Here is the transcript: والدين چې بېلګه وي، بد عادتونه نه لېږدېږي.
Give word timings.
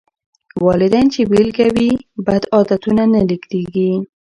والدين 0.65 1.05
چې 1.13 1.21
بېلګه 1.31 1.67
وي، 1.75 1.89
بد 2.25 2.43
عادتونه 2.53 3.03
نه 3.13 3.21
لېږدېږي. 3.29 3.91